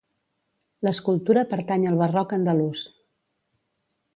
L'escultura 0.87 1.43
pertany 1.53 1.85
al 1.91 1.99
barroc 2.01 2.33
andalús. 2.39 2.85